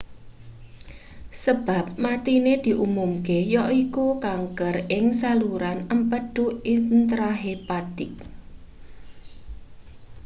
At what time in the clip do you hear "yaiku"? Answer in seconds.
3.55-4.07